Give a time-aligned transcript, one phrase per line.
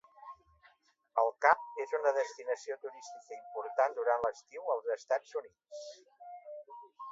[1.23, 5.87] El Cap és una destinació turística important durant l'estiu als Estats Units.